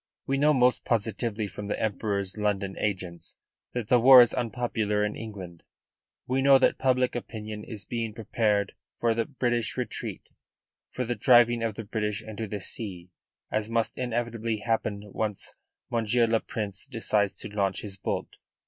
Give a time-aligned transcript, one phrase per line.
[0.25, 3.35] "We know most positively from the Emperor's London agents
[3.73, 5.61] that the war is unpopular in England;
[6.25, 10.27] we know that public opinion is being prepared for a British retreat,
[10.89, 13.11] for the driving of the British into the sea,
[13.51, 15.53] as must inevitably happen once
[15.91, 18.37] Monsieur le Prince decides to launch his bolt.